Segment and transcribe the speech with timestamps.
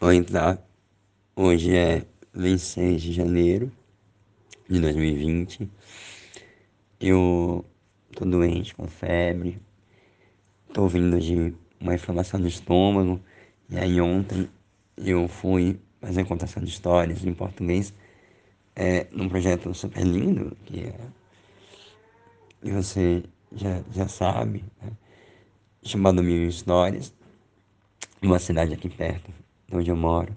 [0.00, 0.56] Oi, tá?
[1.34, 3.72] Hoje é 26 de janeiro
[4.70, 5.68] de 2020.
[7.00, 7.64] Eu
[8.12, 9.60] tô doente, com febre.
[10.72, 13.20] Tô vindo de uma inflamação do estômago.
[13.68, 14.48] E aí ontem
[14.96, 17.92] eu fui fazer contação de histórias em português
[18.76, 21.00] é, num projeto super lindo que é,
[22.62, 24.92] e você já, já sabe, né?
[25.82, 27.12] chamado Mil Histórias,
[28.22, 30.34] uma cidade aqui perto onde eu moro.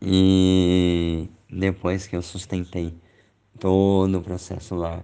[0.00, 2.94] E depois que eu sustentei
[3.58, 5.02] todo o processo lá,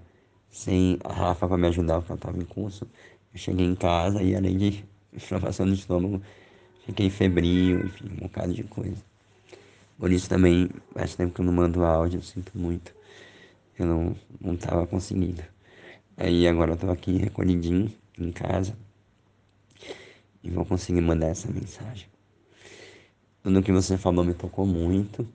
[0.50, 2.86] sem a Rafa para me ajudar, porque ela estava em curso,
[3.32, 6.22] eu cheguei em casa e além de inflamação do estômago,
[6.86, 9.02] fiquei febril, enfim, um bocado de coisa.
[9.98, 12.94] Por isso também, faz tempo que eu não mando áudio, eu sinto muito.
[13.78, 15.42] Eu não, não tava conseguindo.
[16.16, 18.76] Aí agora eu tô aqui recolhidinho em casa
[20.42, 22.13] e vou conseguir mandar essa mensagem.
[23.44, 25.28] Tudo que você falou me tocou muito.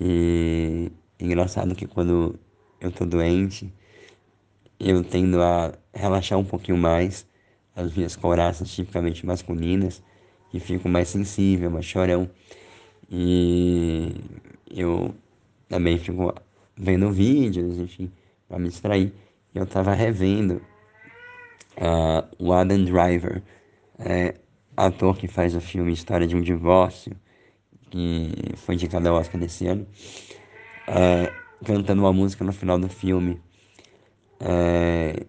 [0.00, 2.40] E engraçado que quando
[2.80, 3.70] eu tô doente,
[4.80, 7.26] eu tendo a relaxar um pouquinho mais
[7.76, 10.02] as minhas coraças tipicamente masculinas
[10.54, 12.30] e fico mais sensível, mais chorão.
[13.10, 14.14] E
[14.70, 15.14] eu
[15.68, 16.34] também fico
[16.74, 18.10] vendo vídeos, enfim,
[18.48, 19.12] para me distrair.
[19.54, 20.62] Eu tava revendo
[21.76, 23.42] uh, o Adam Driver,
[23.98, 24.36] é,
[24.76, 27.14] ator que faz o filme História de um Divórcio,
[27.90, 29.86] que foi indicado ao Oscar nesse ano,
[30.88, 31.32] é,
[31.64, 33.40] cantando uma música no final do filme.
[34.40, 35.26] É,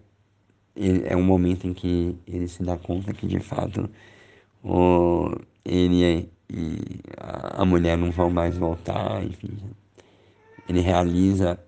[1.05, 3.89] é um momento em que ele se dá conta que de fato
[4.63, 5.29] o,
[5.63, 9.49] ele e a mulher não vão mais voltar, enfim.
[10.67, 11.59] Ele realiza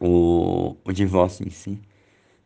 [0.00, 1.78] o, o divórcio em si,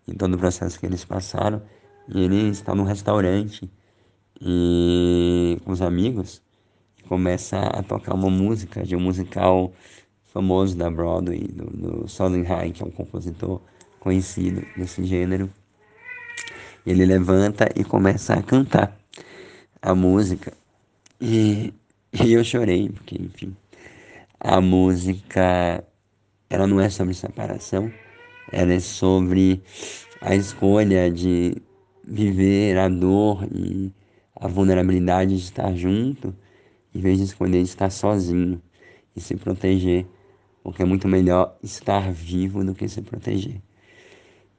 [0.08, 1.62] em todo o processo que eles passaram.
[2.08, 3.70] E ele está num restaurante
[4.44, 6.42] e com os amigos
[6.98, 9.72] e começa a tocar uma música de um musical
[10.32, 13.60] famoso da Broadway, do, do Sondheim, que é um compositor
[14.00, 15.50] conhecido desse gênero.
[16.84, 18.94] Ele levanta e começa a cantar
[19.80, 20.52] a música.
[21.18, 21.72] E,
[22.12, 23.56] e eu chorei, porque, enfim,
[24.38, 25.82] a música,
[26.50, 27.90] ela não é sobre separação,
[28.52, 29.62] ela é sobre
[30.20, 31.56] a escolha de
[32.06, 33.90] viver a dor e
[34.36, 36.34] a vulnerabilidade de estar junto,
[36.94, 38.60] em vez de escolher estar sozinho
[39.14, 40.06] e se proteger,
[40.62, 43.60] porque é muito melhor estar vivo do que se proteger.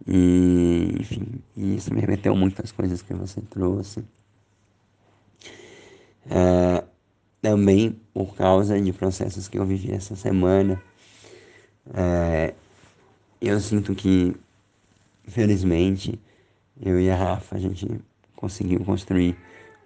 [0.08, 4.04] E, enfim, isso me remeteu muito às coisas que você trouxe.
[6.30, 6.84] É,
[7.42, 10.82] também por causa de processos que eu vivi essa semana,
[11.94, 12.54] é,
[13.42, 14.36] eu sinto que,
[15.28, 16.20] felizmente,
[16.82, 17.88] eu e a Rafa, a gente
[18.36, 19.38] conseguiu construir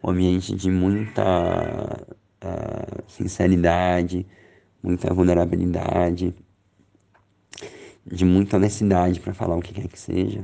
[0.03, 2.05] um ambiente de muita
[2.43, 4.25] uh, sinceridade,
[4.81, 6.33] muita vulnerabilidade,
[8.05, 10.43] de muita honestidade para falar o que quer que seja.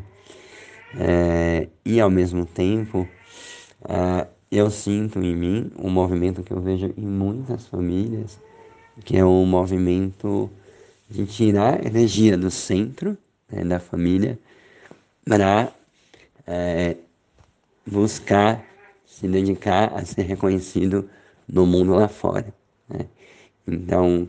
[0.98, 3.08] É, e ao mesmo tempo,
[3.82, 8.40] uh, eu sinto em mim um movimento que eu vejo em muitas famílias,
[9.04, 10.50] que é um movimento
[11.10, 13.18] de tirar energia do centro
[13.52, 14.40] né, da família
[15.26, 15.72] para
[16.48, 16.96] é,
[17.86, 18.64] buscar
[19.16, 21.10] se dedicar a ser reconhecido
[21.48, 22.54] no mundo lá fora.
[22.90, 23.08] Né?
[23.66, 24.28] Então,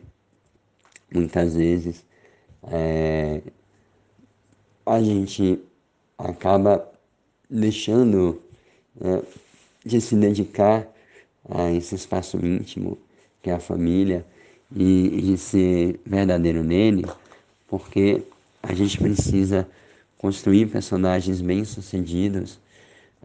[1.12, 2.04] muitas vezes,
[2.62, 3.42] é,
[4.84, 5.58] a gente
[6.16, 6.88] acaba
[7.50, 8.40] deixando
[9.00, 9.22] é,
[9.84, 10.86] de se dedicar
[11.48, 12.96] a esse espaço íntimo
[13.42, 14.24] que é a família
[14.74, 17.04] e, e de ser verdadeiro nele,
[17.66, 18.22] porque
[18.62, 19.68] a gente precisa
[20.16, 22.60] construir personagens bem-sucedidos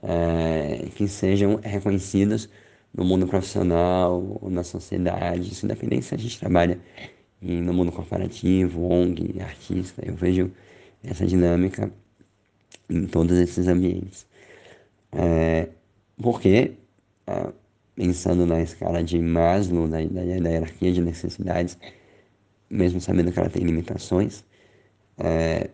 [0.04, 2.50] é, que sejam reconhecidos
[2.94, 6.80] no mundo profissional na sociedade, isso independente se a gente trabalha
[7.42, 10.52] no mundo corporativo, ONG, artista, eu vejo
[11.04, 11.92] essa dinâmica
[12.90, 14.28] em todos esses ambientes.
[15.12, 15.70] É,
[16.22, 16.74] porque,
[17.28, 17.52] é,
[17.96, 21.78] pensando na escala de Maslow, da, da, da hierarquia de necessidades,
[22.70, 24.44] mesmo sabendo que ela tem limitações,
[25.18, 25.70] é,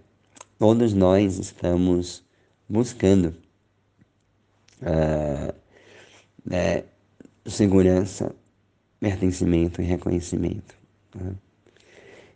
[0.57, 2.23] todos nós estamos
[2.69, 3.35] buscando
[4.81, 5.53] uh,
[6.51, 6.83] é,
[7.45, 8.35] segurança,
[8.99, 10.75] pertencimento e reconhecimento.
[11.15, 11.35] Né?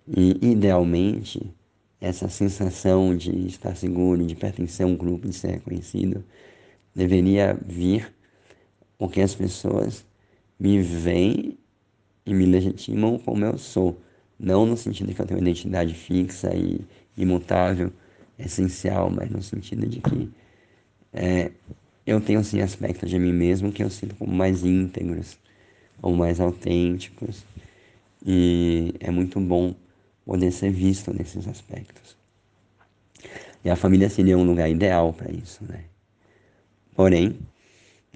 [0.07, 1.53] E, idealmente,
[1.99, 6.23] essa sensação de estar seguro, de pertencer a um grupo, de ser reconhecido,
[6.95, 8.13] deveria vir
[8.97, 10.05] porque as pessoas
[10.59, 11.57] me veem
[12.25, 13.99] e me legitimam como eu sou.
[14.39, 16.81] Não no sentido que eu tenho uma identidade fixa e
[17.17, 17.91] imutável,
[18.37, 20.29] essencial, mas no sentido de que
[21.13, 21.51] é,
[22.05, 25.37] eu tenho sim aspectos de mim mesmo que eu sinto como mais íntegros,
[26.01, 27.45] ou mais autênticos.
[28.25, 29.75] E é muito bom
[30.25, 32.15] poder ser visto nesses aspectos.
[33.63, 35.83] E a família seria um lugar ideal para isso, né?
[36.95, 37.39] Porém,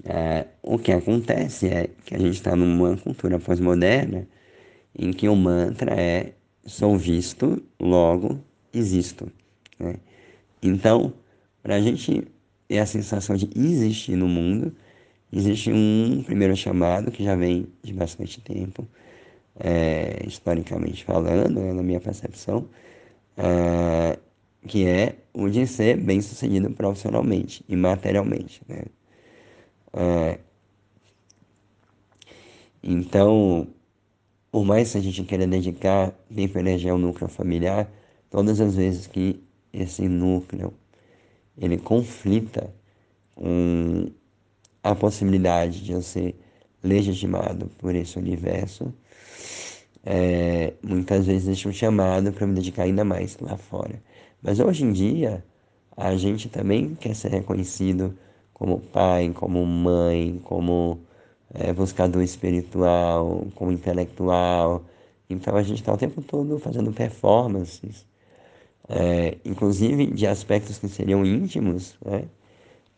[0.04, 4.26] é, o que acontece é que a gente está numa cultura pós-moderna
[4.98, 6.32] em que o mantra é
[6.64, 8.40] sou visto, logo
[8.72, 9.30] existo.
[9.78, 9.96] Né?
[10.62, 11.12] Então,
[11.62, 12.26] para a gente
[12.68, 14.74] ter a sensação de existir no mundo,
[15.32, 18.86] existe um primeiro chamado que já vem de bastante tempo,
[19.58, 22.68] é, historicamente falando, né, na minha percepção,
[23.36, 24.18] é,
[24.66, 28.60] que é o de ser bem sucedido profissionalmente e materialmente.
[28.68, 28.82] Né?
[29.92, 30.38] É,
[32.82, 33.66] então,
[34.50, 37.90] por mais que a gente queira dedicar tempo e energia ao núcleo familiar,
[38.30, 39.42] todas as vezes que
[39.72, 40.72] esse núcleo
[41.58, 42.72] ele conflita
[43.34, 44.10] com
[44.82, 46.34] a possibilidade de eu ser
[46.82, 48.92] legitimado por esse universo,
[50.04, 54.00] é, muitas vezes deixa um chamado para me dedicar ainda mais lá fora.
[54.40, 55.44] Mas hoje em dia,
[55.96, 58.16] a gente também quer ser reconhecido
[58.54, 61.00] como pai, como mãe, como
[61.52, 64.84] é, buscador espiritual, como intelectual.
[65.28, 68.06] Então a gente está o tempo todo fazendo performances,
[68.88, 72.24] é, inclusive de aspectos que seriam íntimos, né?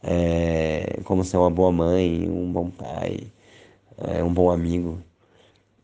[0.02, 3.32] É, como ser uma boa mãe, um bom pai,
[3.98, 5.00] é, um bom amigo,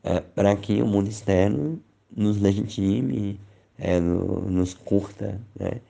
[0.05, 1.83] é, para que o mundo externo
[2.15, 3.41] nos legitime,
[3.79, 5.81] é, no, nos curta, né?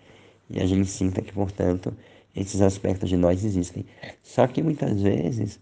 [0.49, 1.95] e a gente sinta que, portanto,
[2.35, 3.85] esses aspectos de nós existem.
[4.23, 5.61] Só que muitas vezes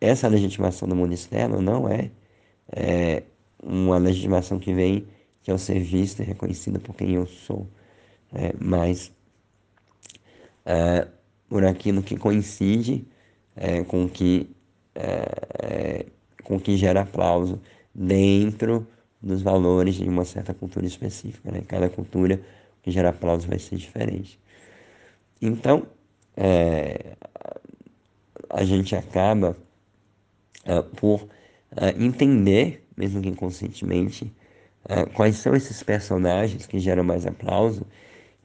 [0.00, 2.10] essa legitimação do mundo externo não é,
[2.70, 3.22] é
[3.62, 5.06] uma legitimação que vem
[5.46, 7.66] eu ser visto e reconhecido por quem eu sou,
[8.32, 9.10] é, mas
[10.64, 11.08] é,
[11.48, 13.06] por aquilo que coincide
[13.56, 14.50] é, com que
[14.94, 16.06] é,
[16.44, 17.60] com que gera aplauso
[17.94, 18.86] dentro
[19.20, 21.50] dos valores de uma certa cultura específica.
[21.50, 21.62] Né?
[21.66, 22.40] Cada cultura
[22.82, 24.38] que gera aplauso vai ser diferente.
[25.40, 25.86] Então,
[26.36, 27.16] é,
[28.50, 29.56] a gente acaba
[30.96, 31.26] por
[31.98, 34.30] entender, mesmo que inconscientemente,
[34.88, 37.86] uh, quais são esses personagens que geram mais aplauso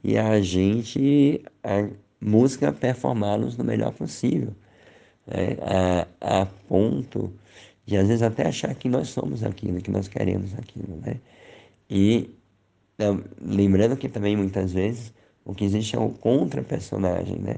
[0.02, 1.42] e a gente
[2.20, 4.54] busca performá-los no melhor possível,
[5.26, 5.56] né?
[6.20, 7.32] a, a, ponto
[7.86, 11.20] de às vezes até achar que nós somos aquilo, que nós queremos aquilo, né?
[11.88, 12.30] E
[13.40, 15.12] lembrando que também muitas vezes
[15.44, 17.56] o que existe é um contra-personagem, né?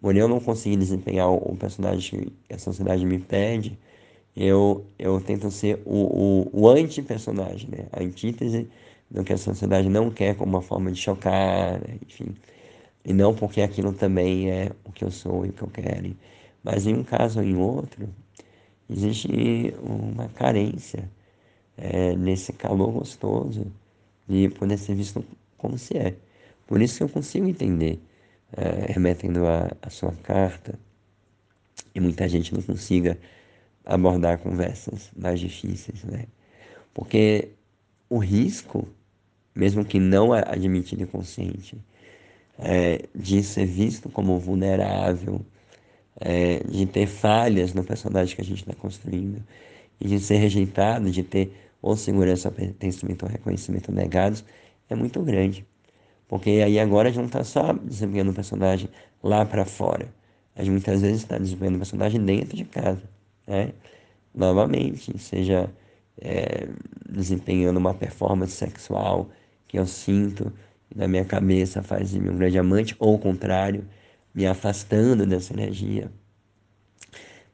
[0.00, 3.78] Por eu não conseguir desempenhar o personagem que a sociedade me pede,
[4.36, 7.86] eu, eu tento ser o, o, o anti-personagem, né?
[7.92, 8.68] A antítese
[9.10, 11.98] do que a sociedade não quer como uma forma de chocar, né?
[12.06, 12.34] enfim.
[13.04, 16.16] E não porque aquilo também é o que eu sou e o que eu quero.
[16.62, 18.08] Mas em um caso ou em outro,
[18.90, 21.10] existe uma carência
[21.76, 23.66] é, nesse calor gostoso
[24.28, 25.24] de poder ser visto
[25.58, 26.16] como se é.
[26.66, 28.00] Por isso que eu consigo entender,
[28.56, 30.78] é, remetendo a sua carta,
[31.94, 33.18] e muita gente não consiga
[33.84, 36.26] abordar conversas mais difíceis, né?
[36.92, 37.50] Porque
[38.08, 38.88] o risco,
[39.54, 41.76] mesmo que não admitido e consciente,
[42.58, 45.44] é, de ser visto como vulnerável,
[46.20, 49.42] é, de ter falhas no personagem que a gente está construindo,
[50.00, 54.44] e de ser rejeitado, de ter ou segurança, pertencimento ou reconhecimento negados,
[54.88, 55.66] é muito grande.
[56.26, 58.88] Porque aí agora a gente não está só desempenhando o personagem
[59.22, 60.08] lá para fora.
[60.56, 63.02] A gente muitas vezes está desempenhando o personagem dentro de casa.
[63.46, 63.72] Né?
[64.34, 65.70] Novamente, seja
[66.20, 66.68] é,
[67.08, 69.28] desempenhando uma performance sexual
[69.68, 70.52] que eu sinto
[70.94, 73.84] na minha cabeça faz de mim um grande amante, ou o contrário,
[74.34, 76.10] me afastando dessa energia,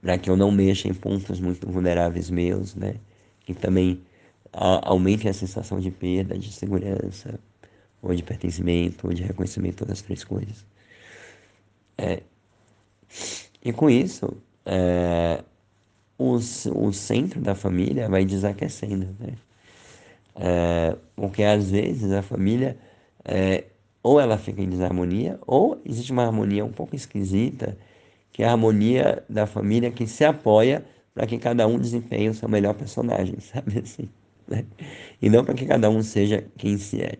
[0.00, 2.96] para que eu não mexa em pontos muito vulneráveis meus, né?
[3.40, 4.02] Que também
[4.52, 7.38] aumentem a sensação de perda, de segurança,
[8.02, 10.66] ou de pertencimento, ou de reconhecimento das três coisas.
[11.98, 12.22] É,
[13.62, 15.44] e com isso, é,
[16.20, 19.34] o, o centro da família vai desaquecendo, né?
[20.36, 22.78] É, porque às vezes a família
[23.24, 23.64] é,
[24.02, 27.76] ou ela fica em desarmonia, ou existe uma harmonia um pouco esquisita,
[28.32, 30.84] que é a harmonia da família que se apoia
[31.14, 34.08] para que cada um desempenhe o seu melhor personagem, sabe assim?
[34.48, 34.64] Né?
[35.20, 37.18] E não para que cada um seja quem se é.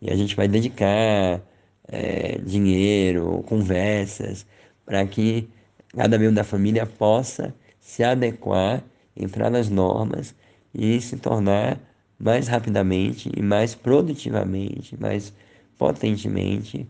[0.00, 1.40] E a gente vai dedicar
[1.88, 4.46] é, dinheiro, conversas,
[4.84, 5.48] para que
[5.96, 7.54] cada membro da família possa
[7.86, 8.82] se adequar,
[9.16, 10.34] entrar nas normas
[10.74, 11.80] e se tornar
[12.18, 15.32] mais rapidamente e mais produtivamente, mais
[15.78, 16.84] potentemente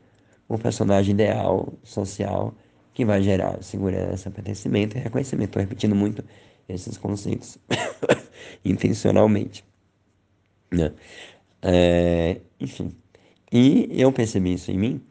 [0.48, 2.54] o personagem ideal social
[2.94, 5.50] que vai gerar segurança, pertencimento e reconhecimento.
[5.50, 6.24] Estou repetindo muito
[6.66, 7.58] esses conceitos
[8.64, 9.62] intencionalmente,
[10.72, 10.94] né?
[11.60, 12.90] É, enfim,
[13.52, 15.02] e eu percebi isso em mim,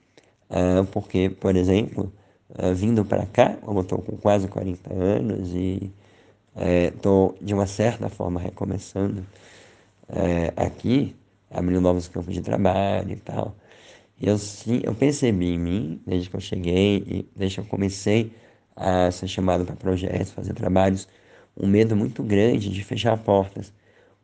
[0.50, 2.12] ah, porque, por exemplo,
[2.54, 5.92] ah, vindo para cá, como estou com quase 40 anos e
[6.88, 9.26] estou, de uma certa forma, recomeçando
[10.10, 11.16] é, aqui,
[11.50, 13.56] abrindo novos campos de trabalho e tal,
[14.22, 18.34] eu, sim, eu percebi em mim, desde que eu cheguei e desde que eu comecei
[18.76, 21.08] a ser chamado para projetos, fazer trabalhos,
[21.58, 23.74] um medo muito grande de fechar portas,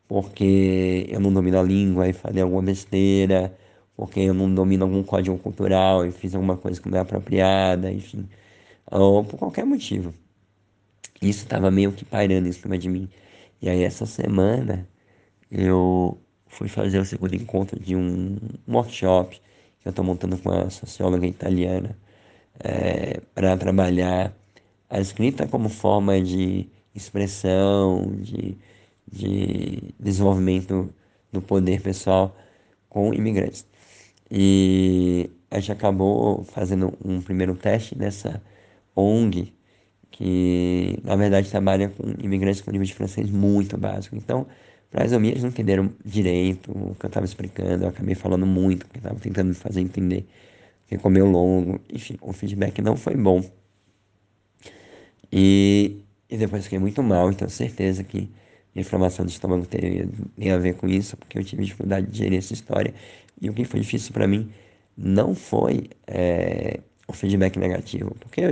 [0.08, 3.56] porque eu não domino a língua e falei alguma besteira,
[4.02, 7.88] porque eu não domino algum código cultural e fiz alguma coisa que não é apropriada,
[7.92, 8.28] enfim,
[8.90, 10.12] ou por qualquer motivo.
[11.22, 13.08] Isso estava meio que pairando em cima de mim.
[13.60, 14.88] E aí essa semana
[15.48, 16.18] eu
[16.48, 18.36] fui fazer o segundo encontro de um
[18.68, 19.40] workshop
[19.80, 21.96] que eu estou montando com a socióloga italiana
[22.58, 24.34] é, para trabalhar
[24.90, 28.58] a escrita como forma de expressão, de,
[29.06, 30.92] de desenvolvimento
[31.32, 32.36] do poder pessoal
[32.88, 33.64] com imigrantes.
[34.34, 38.42] E a gente acabou fazendo um primeiro teste nessa
[38.96, 39.52] ONG,
[40.10, 44.16] que na verdade trabalha com imigrantes com nível de francês muito básico.
[44.16, 44.46] Então,
[44.90, 48.86] para as eles não entenderam direito o que eu estava explicando, eu acabei falando muito,
[48.86, 50.26] porque estava tentando fazer entender,
[50.86, 53.42] ficou meio longo, enfim, o feedback não foi bom.
[55.30, 58.30] E, e depois fiquei muito mal, então certeza que
[58.74, 62.54] inflamação do estômago tem a ver com isso, porque eu tive dificuldade de gerir essa
[62.54, 62.94] história.
[63.40, 64.52] E o que foi difícil para mim
[64.96, 68.50] não foi é, o feedback negativo, porque eu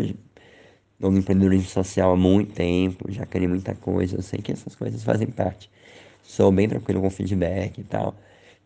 [0.95, 4.75] estou no empreendedorismo social há muito tempo, já queria muita coisa, eu sei que essas
[4.75, 5.71] coisas fazem parte.
[6.23, 8.15] Sou bem tranquilo com feedback e tal.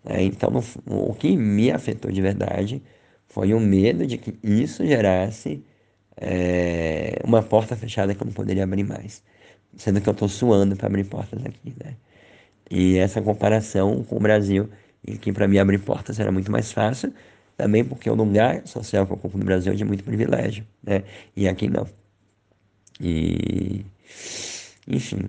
[0.04, 0.62] É, então, no,
[1.11, 2.83] o que me afetou de verdade
[3.26, 5.64] foi o medo de que isso gerasse
[6.16, 9.23] é, uma porta fechada que eu não poderia abrir mais.
[9.76, 11.97] Sendo que eu estou suando para abrir portas aqui, né?
[12.71, 14.71] E essa comparação com o Brasil,
[15.06, 17.12] em que para mim abrir portas era muito mais fácil,
[17.56, 21.04] também porque o lugar social que eu ocupo no Brasil é de muito privilégio, né?
[21.37, 21.87] E aqui não.
[23.00, 23.84] E,
[24.88, 25.28] enfim.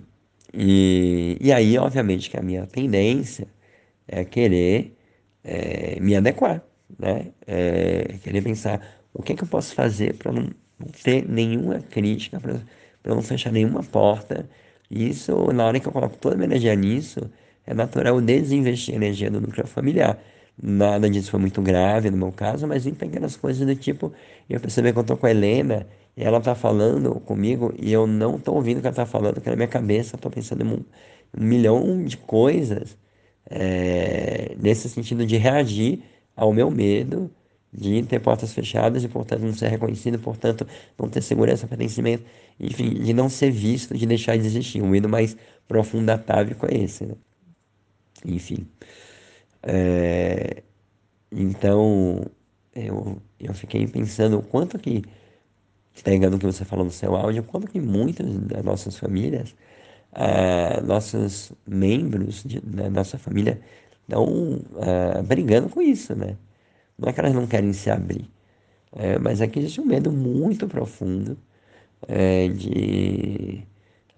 [0.52, 3.46] E, e aí, obviamente, que a minha tendência
[4.08, 4.96] é querer
[5.44, 6.62] é, me adequar,
[6.98, 7.32] né?
[7.46, 8.80] É, querer pensar
[9.12, 10.50] o que, é que eu posso fazer para não
[11.02, 14.48] ter nenhuma crítica, para não fechar nenhuma porta.
[14.90, 17.30] Isso, na hora que eu coloco toda a minha energia nisso,
[17.66, 20.18] é natural desinvestir energia do núcleo familiar.
[20.62, 24.12] Nada disso foi muito grave no meu caso, mas em pequenas coisas do tipo,
[24.48, 28.06] eu percebi que eu tô com a Helena e ela tá falando comigo e eu
[28.06, 30.62] não tô ouvindo o que ela tá falando, porque na minha cabeça eu tô pensando
[30.64, 30.84] em um,
[31.38, 32.96] um milhão de coisas
[33.50, 36.02] é, nesse sentido de reagir
[36.34, 37.30] ao meu medo
[37.72, 40.66] de ter portas fechadas e, portanto, não ser reconhecido, portanto,
[40.98, 42.24] não ter segurança, pertencimento,
[42.58, 44.80] enfim, de não ser visto, de deixar de existir.
[44.82, 45.36] O medo mais
[45.68, 47.14] profundo atávico é esse, né?
[48.24, 48.66] Enfim.
[49.62, 50.62] É...
[51.32, 52.24] Então,
[52.74, 55.02] eu, eu fiquei pensando o quanto que,
[56.04, 59.54] pegando o que você falou no seu áudio, quanto que muitas das nossas famílias,
[60.12, 63.60] ah, nossos membros de, da nossa família
[64.02, 66.36] estão ah, brigando com isso, né?
[66.98, 68.30] Não é que elas não querem se abrir,
[68.92, 71.38] é, mas é que existe um medo muito profundo
[72.08, 73.62] é, de,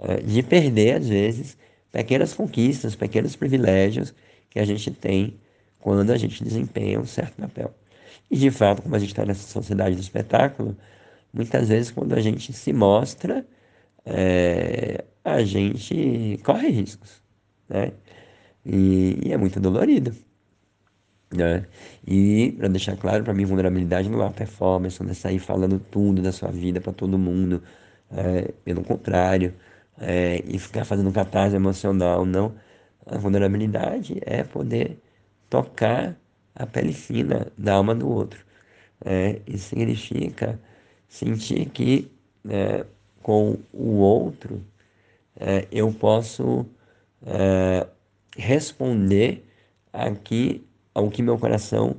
[0.00, 1.58] é, de perder, às vezes,
[1.98, 4.14] pequenas conquistas, pequenos privilégios
[4.48, 5.36] que a gente tem
[5.80, 7.74] quando a gente desempenha um certo papel.
[8.30, 10.76] E, de fato, como a gente está nessa sociedade do espetáculo,
[11.32, 13.44] muitas vezes, quando a gente se mostra,
[14.06, 17.20] é, a gente corre riscos,
[17.68, 17.90] né?
[18.64, 20.14] E, e é muito dolorido.
[21.34, 21.66] Né?
[22.06, 25.80] E para deixar claro, para mim, vulnerabilidade não é uma performance, não é sair falando
[25.80, 27.60] tudo da sua vida para todo mundo.
[28.10, 29.52] É, pelo contrário,
[30.00, 32.54] é, e ficar fazendo catarse emocional, não.
[33.06, 34.98] A vulnerabilidade é poder
[35.50, 36.16] tocar
[36.54, 38.44] a pele fina da alma do outro.
[39.04, 40.60] É, isso significa
[41.08, 42.10] sentir que
[42.48, 42.84] é,
[43.22, 44.64] com o outro
[45.38, 46.66] é, eu posso
[47.26, 47.86] é,
[48.36, 49.44] responder
[49.92, 51.96] aqui ao que meu coração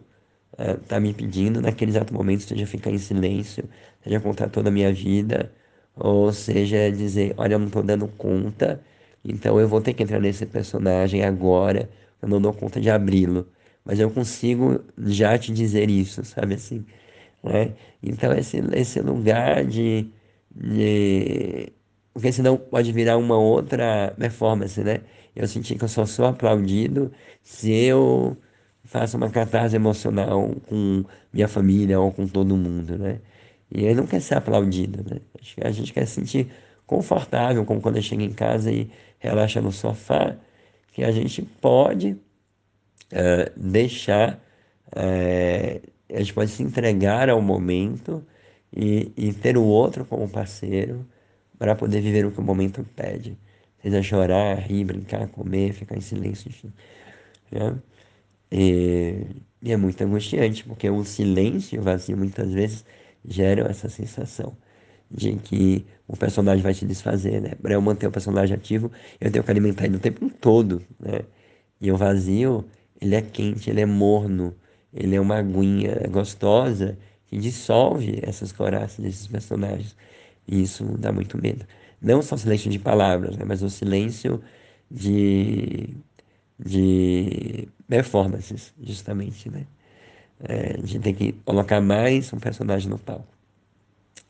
[0.57, 3.69] está eh, me pedindo naqueles exato momento, seja ficar em silêncio,
[4.03, 5.51] seja contar toda a minha vida,
[5.99, 8.81] ou seja dizer, olha, eu não estou dando conta,
[9.23, 11.89] então eu vou ter que entrar nesse personagem agora,
[12.21, 13.47] eu não dou conta de abri-lo,
[13.85, 16.85] mas eu consigo já te dizer isso, sabe assim,
[17.43, 17.73] né?
[18.03, 20.09] Então esse, esse lugar de,
[20.55, 21.71] de...
[22.13, 25.01] porque senão pode virar uma outra performance, né?
[25.35, 27.11] Eu senti que eu só sou aplaudido
[27.43, 28.37] se eu
[28.83, 33.21] faça uma catarse emocional com minha família ou com todo mundo, né?
[33.71, 35.21] E ele não quer ser aplaudido, né?
[35.61, 36.51] A gente quer se sentir
[36.85, 40.35] confortável, como quando eu chego em casa e relaxa no sofá,
[40.91, 42.17] que a gente pode
[43.11, 44.39] é, deixar,
[44.95, 48.25] é, a gente pode se entregar ao momento
[48.75, 51.05] e, e ter o outro como parceiro
[51.57, 53.37] para poder viver o que o momento pede.
[53.81, 56.73] Seja chorar, rir, brincar, comer, ficar em silêncio, enfim.
[57.51, 57.77] Né?
[58.51, 59.25] E,
[59.61, 62.85] e é muito angustiante, porque o silêncio o vazio muitas vezes
[63.25, 64.55] geram essa sensação
[65.09, 67.55] de que o personagem vai se desfazer, né?
[67.61, 71.21] Para eu manter o personagem ativo, eu tenho que alimentar ele o tempo todo, né?
[71.81, 72.65] E o vazio,
[73.01, 74.55] ele é quente, ele é morno,
[74.93, 76.97] ele é uma aguinha gostosa
[77.27, 79.95] que dissolve essas coraças desses personagens.
[80.47, 81.65] E isso dá muito medo.
[82.01, 83.45] Não só o silêncio de palavras, né?
[83.45, 84.41] mas o silêncio
[84.89, 85.95] de,
[86.57, 89.65] de performances, justamente, né?
[90.41, 93.27] É, a gente tem que colocar mais um personagem no palco.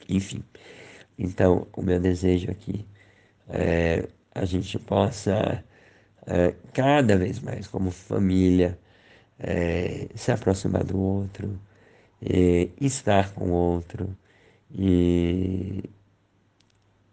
[0.07, 0.43] Enfim,
[1.17, 2.85] então o meu desejo aqui
[3.47, 5.63] é a gente possa
[6.25, 8.77] é, cada vez mais, como família,
[9.39, 11.59] é, se aproximar do outro,
[12.21, 14.15] é, estar com o outro
[14.71, 15.83] e,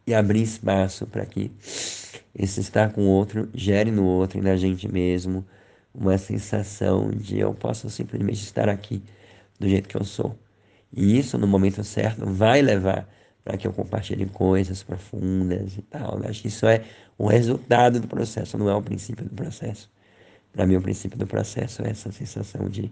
[0.07, 1.51] e abrir espaço para que
[2.35, 5.45] esse estar com o outro gere no outro e na gente mesmo
[5.99, 9.03] uma sensação de eu posso simplesmente estar aqui
[9.59, 10.37] do jeito que eu sou.
[10.93, 13.09] E isso, no momento certo, vai levar
[13.43, 16.19] para que eu compartilhe coisas profundas e tal.
[16.19, 16.29] Né?
[16.29, 16.85] Acho que isso é
[17.17, 19.91] o resultado do processo, não é o princípio do processo.
[20.53, 22.91] Para mim, o princípio do processo é essa sensação de,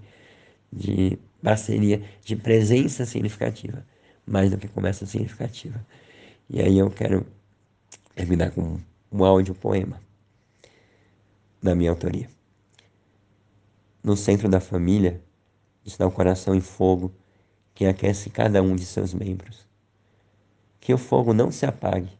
[0.73, 3.84] de parceria, de presença significativa,
[4.26, 5.84] mais do que conversa significativa.
[6.49, 7.26] E aí eu quero
[8.14, 8.78] terminar com
[9.11, 10.00] um áudio poema
[11.62, 12.28] da minha autoria.
[14.04, 15.25] No centro da família
[15.82, 17.11] está o coração em fogo
[17.75, 19.66] que aquece cada um de seus membros.
[20.78, 22.12] Que o fogo não se apague,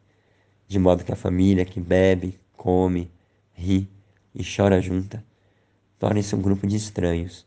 [0.67, 3.13] de modo que a família que bebe, come,
[3.53, 3.87] ri
[4.35, 5.23] e chora junta
[5.99, 7.47] torne-se um grupo de estranhos,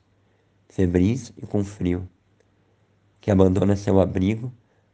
[0.69, 2.07] febris e com frio,
[3.19, 4.53] que abandona seu abrigo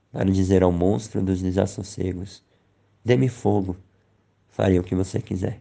[0.10, 2.42] para dizer ao monstro dos desassossegos:
[3.04, 3.76] Dê-me fogo,
[4.48, 5.60] farei o que você quiser.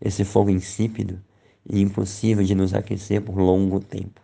[0.00, 1.20] Esse fogo insípido
[1.64, 4.20] e impossível de nos aquecer por longo tempo.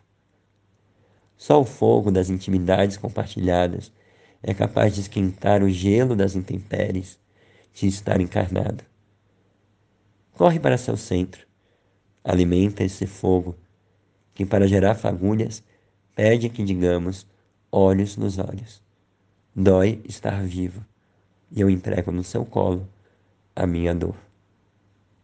[1.36, 3.92] Só o fogo das intimidades compartilhadas
[4.42, 7.18] é capaz de esquentar o gelo das intempéries
[7.72, 8.84] de estar encarnado.
[10.32, 11.46] Corre para seu centro,
[12.22, 13.56] alimenta esse fogo,
[14.34, 15.62] que para gerar fagulhas
[16.14, 17.26] pede que digamos
[17.70, 18.82] olhos nos olhos.
[19.54, 20.84] Dói estar vivo,
[21.50, 22.88] e eu entrego no seu colo
[23.54, 24.16] a minha dor.